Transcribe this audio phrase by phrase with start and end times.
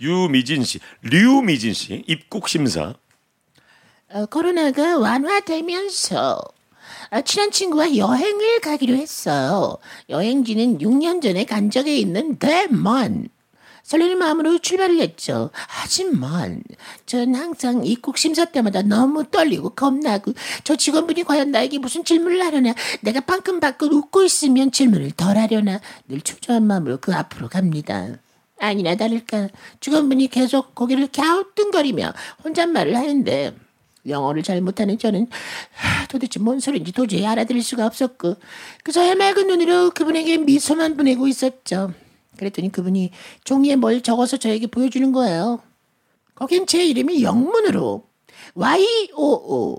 [0.00, 2.94] 유미진 씨, 류미진 씨 입국 심사.
[4.12, 6.40] 어, 코로나가 완화되면서
[7.10, 9.78] 어, 친한 친구와 여행을 가기로 했어요.
[10.08, 13.28] 여행지는 6년 전에 간 적이 있는 대만.
[13.82, 15.50] 설레는 마음으로 출발을 했죠.
[15.52, 16.60] 하지만
[17.06, 20.32] 전 항상 입국 심사 때마다 너무 떨리고 겁나고
[20.64, 26.20] 저 직원분이 과연 나에게 무슨 질문을 하려나 내가 방금방금 웃고 있으면 질문을 덜 하려나 늘
[26.20, 28.08] 초조한 마음으로 그 앞으로 갑니다.
[28.58, 29.48] 아니나 다를까
[29.80, 32.12] 직원분이 계속 고개를 갸우뚱거리며
[32.44, 33.54] 혼잣말을 하는데
[34.06, 35.28] 영어를 잘 못하는 저는
[35.72, 38.36] 하, 도대체 뭔 소린지 도저히 알아들을 수가 없었고
[38.84, 41.92] 그저 해맑은 눈으로 그분에게 미소만 보내고 있었죠.
[42.36, 43.10] 그랬더니 그분이
[43.44, 45.60] 종이에 뭘 적어서 저에게 보여주는 거예요.
[46.34, 48.06] 거긴 제 이름이 영문으로
[48.54, 49.78] Y-O-O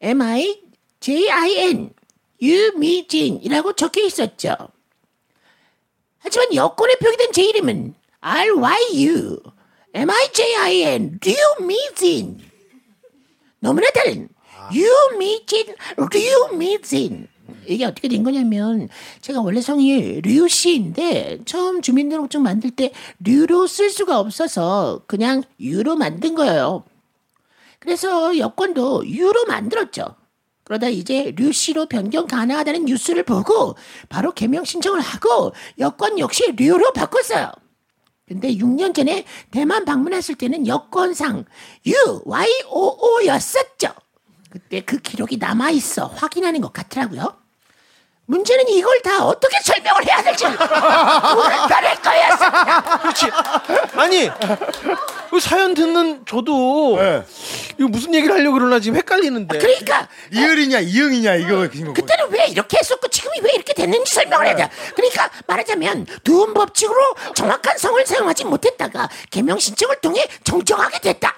[0.00, 1.90] M-I-J-I-N
[2.40, 4.54] 유미진이라고 적혀 있었죠.
[6.18, 7.94] 하지만 여권에 표기된 제 이름은
[8.26, 9.38] R-Y-U
[9.94, 12.40] M-I-J-I-N 류미진
[13.60, 14.28] 너무나 다른
[14.72, 17.28] 유미진 류미진
[17.68, 18.88] 이게 어떻게 된 거냐면
[19.20, 25.94] 제가 원래 성이 류 씨인데 처음 주민등록증 만들 때 류로 쓸 수가 없어서 그냥 유로
[25.94, 26.82] 만든 거예요.
[27.78, 30.02] 그래서 여권도 유로 만들었죠.
[30.64, 33.76] 그러다 이제 류 씨로 변경 가능하다는 뉴스를 보고
[34.08, 37.52] 바로 개명 신청을 하고 여권 역시 류로 바꿨어요.
[38.26, 41.44] 근데 6년 전에 대만 방문했을 때는 여권상
[41.86, 43.88] U, Y, O, O였었죠.
[44.50, 47.45] 그때 그 기록이 남아있어 확인하는 것 같더라고요.
[48.26, 52.98] 문제는 이걸 다 어떻게 설명을 해야 될지 모른다는 거였어.
[52.98, 53.26] 그렇지.
[53.96, 54.30] 아니,
[55.30, 57.24] 그 사연 듣는 저도 네.
[57.78, 59.58] 이거 무슨 얘기를 하려고 그러나 지금 헷갈리는데.
[59.58, 61.92] 그러니까 이을이냐 이응이냐 이거 그거.
[61.92, 64.68] 그때는 왜 이렇게 했었고 지금이 왜 이렇게 됐는지 설명을 해야 돼.
[64.96, 66.98] 그러니까 말하자면 두음 법칙으로
[67.34, 71.34] 정확한 성을 사용하지 못했다가 개명 신청을 통해 정정하게 됐다.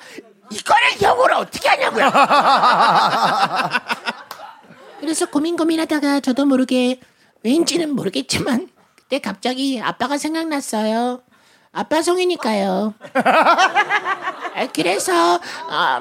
[0.50, 2.06] 이거를 영어로 어떻게 하냐고요.
[5.00, 7.00] 그래서 고민 고민하다가 저도 모르게
[7.42, 11.22] 왠지는 모르겠지만 그때 갑자기 아빠가 생각났어요.
[11.72, 12.94] 아빠 성이니까요.
[13.14, 15.38] 아, 그래서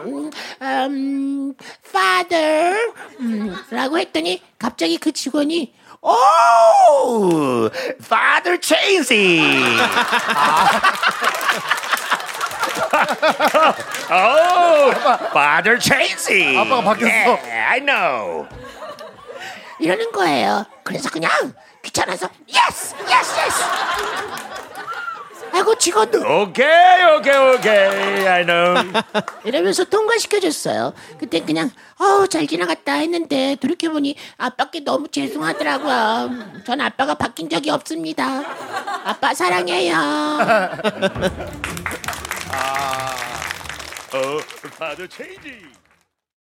[0.05, 0.31] 음,
[0.61, 1.53] 음,
[1.85, 7.69] father 음, 라고 했더니 갑자기 그 직원이 오,
[7.99, 9.39] Father Chasey.
[14.11, 14.91] oh,
[15.31, 16.55] Father Chasey.
[16.55, 17.39] 아빠가 바뀌었어.
[17.43, 18.47] Yeah, I know.
[19.79, 20.65] 이러는 거예요.
[20.83, 21.31] 그래서 그냥
[21.83, 23.63] 귀찮아서 yes, yes, yes.
[25.51, 28.27] 하고 직원도 Okay, okay, okay.
[28.27, 28.75] I know.
[29.45, 30.93] 이러면서 통과시켜줬어요.
[31.17, 36.63] 그때 그냥 어우 잘 지나갔다 했는데 돌이켜보니 아빠께 너무 죄송하더라고요.
[36.65, 38.43] 전 아빠가 바뀐 적이 없습니다.
[39.05, 39.95] 아빠 사랑해요.
[44.13, 44.43] oh,
[44.77, 45.86] Father Chasey.